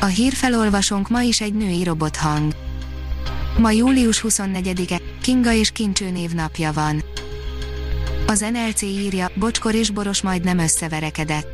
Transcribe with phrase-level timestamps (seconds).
[0.00, 2.54] A hírfelolvasónk ma is egy női robothang.
[3.58, 7.02] Ma július 24-e, Kinga és Kincső névnapja van.
[8.26, 11.46] Az NLC írja, Bocskor és Boros majdnem összeverekedett.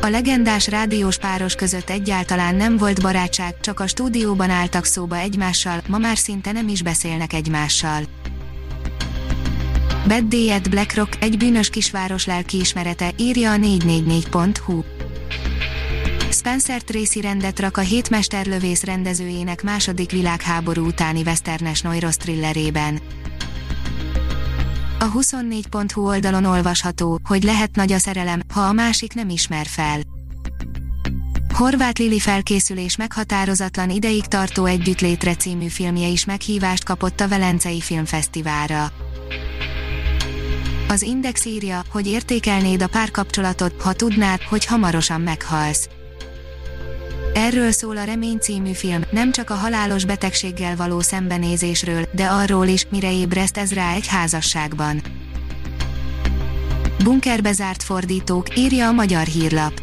[0.00, 5.82] A legendás rádiós páros között egyáltalán nem volt barátság, csak a stúdióban álltak szóba egymással,
[5.88, 8.02] ma már szinte nem is beszélnek egymással.
[10.08, 14.93] At Blackrock, egy bűnös kisváros lelkiismerete, írja a 444.hu.
[16.44, 23.00] Spencer Tracy rendet rak a hétmesterlövész rendezőjének második világháború utáni westernes Noiros thrillerében.
[24.98, 30.00] A 24.hu oldalon olvasható, hogy lehet nagy a szerelem, ha a másik nem ismer fel.
[31.54, 38.92] Horváth Lili felkészülés meghatározatlan ideig tartó együttlétre című filmje is meghívást kapott a Velencei Filmfesztiválra.
[40.88, 45.88] Az Index írja, hogy értékelnéd a párkapcsolatot, ha tudnád, hogy hamarosan meghalsz.
[47.34, 52.66] Erről szól a Remény című film, nem csak a halálos betegséggel való szembenézésről, de arról
[52.66, 55.02] is, mire ébreszt ez rá egy házasságban.
[57.04, 59.80] Bunkerbe zárt fordítók, írja a magyar hírlap.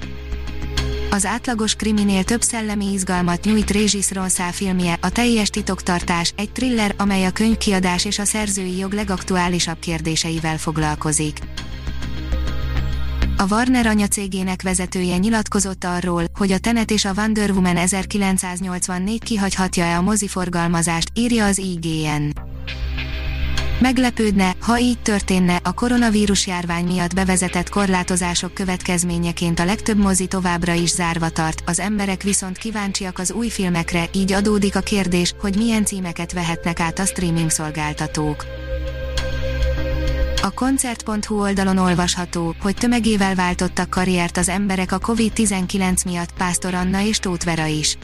[1.10, 6.96] Az átlagos kriminél több szellemi izgalmat nyújt Régis Ronszá filmje, a teljes titoktartás, egy thriller,
[6.98, 11.40] amely a könyvkiadás és a szerzői jog legaktuálisabb kérdéseivel foglalkozik.
[13.42, 19.98] A Warner anyacégének vezetője nyilatkozott arról, hogy a Tenet és a Wonder Woman 1984 kihagyhatja-e
[19.98, 22.30] a moziforgalmazást, írja az IGN.
[23.80, 30.74] Meglepődne, ha így történne, a koronavírus járvány miatt bevezetett korlátozások következményeként a legtöbb mozi továbbra
[30.74, 35.56] is zárva tart, az emberek viszont kíváncsiak az új filmekre, így adódik a kérdés, hogy
[35.56, 38.61] milyen címeket vehetnek át a streaming szolgáltatók.
[40.44, 47.02] A koncert.hu oldalon olvasható, hogy tömegével váltottak karriert az emberek a Covid-19 miatt Pásztor Anna
[47.02, 47.98] és Tóth Vera is.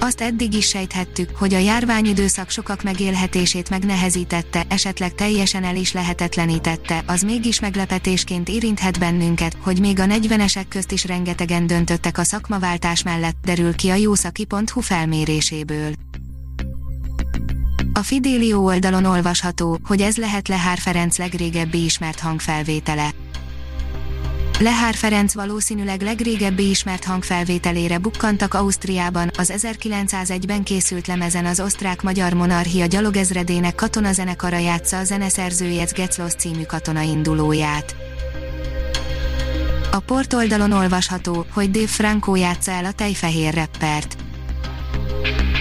[0.00, 7.02] Azt eddig is sejthettük, hogy a járványidőszak sokak megélhetését megnehezítette, esetleg teljesen el is lehetetlenítette,
[7.06, 13.02] az mégis meglepetésként érinthet bennünket, hogy még a 40-esek közt is rengetegen döntöttek a szakmaváltás
[13.02, 15.92] mellett, derül ki a jószaki.hu felméréséből.
[17.98, 23.10] A Fidélió oldalon olvasható, hogy ez lehet Lehár Ferenc legrégebbi ismert hangfelvétele.
[24.58, 32.86] Lehár Ferenc valószínűleg legrégebbi ismert hangfelvételére bukkantak Ausztriában, az 1901-ben készült lemezen az osztrák-magyar monarchia
[32.86, 37.96] gyalogezredének katonazenekara játsza a zeneszerzőjec Getzlos című katona indulóját.
[39.92, 44.16] A portoldalon olvasható, hogy Dave Franco játsza el a tejfehér reppert.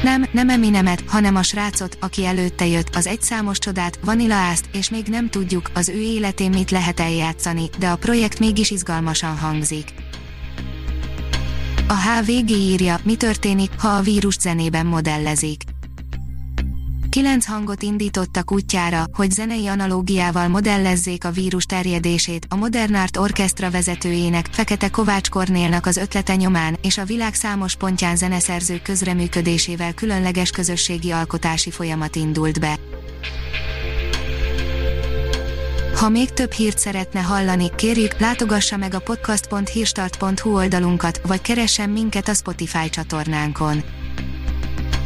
[0.03, 4.89] Nem, nem Eminemet, hanem a srácot, aki előtte jött, az egyszámos csodát, Vanilla Ice-t, és
[4.89, 9.93] még nem tudjuk, az ő életén mit lehet eljátszani, de a projekt mégis izgalmasan hangzik.
[11.87, 15.61] A HVG írja, mi történik, ha a vírus zenében modellezik.
[17.17, 23.71] Kilenc hangot indítottak útjára, hogy zenei analógiával modellezzék a vírus terjedését, a Modern Art Orchestra
[23.71, 30.49] vezetőjének, Fekete Kovács Kornélnak az ötlete nyomán, és a világ számos pontján zeneszerzők közreműködésével különleges
[30.49, 32.79] közösségi alkotási folyamat indult be.
[35.95, 42.27] Ha még több hírt szeretne hallani, kérjük, látogassa meg a podcast.hírstart.hu oldalunkat, vagy keressen minket
[42.27, 43.83] a Spotify csatornánkon